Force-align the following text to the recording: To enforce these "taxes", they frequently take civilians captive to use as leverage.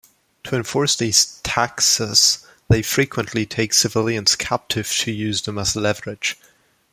To 0.45 0.55
enforce 0.55 0.95
these 0.95 1.39
"taxes", 1.43 2.43
they 2.69 2.81
frequently 2.81 3.45
take 3.45 3.71
civilians 3.71 4.35
captive 4.35 4.89
to 5.01 5.11
use 5.11 5.47
as 5.47 5.75
leverage. 5.75 6.39